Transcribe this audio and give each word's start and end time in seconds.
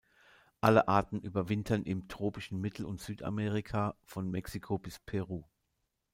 Alle 0.61 0.87
Arten 0.87 1.19
überwintern 1.21 1.83
im 1.83 2.07
tropischen 2.07 2.59
Mittel- 2.59 2.85
und 2.87 2.99
Südamerika 3.01 3.93
von 4.03 4.31
Mexiko 4.31 4.79
bis 4.79 4.97
Peru. 4.97 5.43